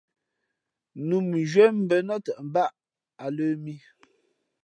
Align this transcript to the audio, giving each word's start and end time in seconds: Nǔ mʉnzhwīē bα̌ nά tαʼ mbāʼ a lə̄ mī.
Nǔ 1.07 1.15
mʉnzhwīē 1.29 1.65
bα̌ 1.87 1.97
nά 2.07 2.15
tαʼ 2.25 2.39
mbāʼ 2.47 2.69
a 3.23 3.25
lə̄ 3.35 3.49
mī. 3.63 3.75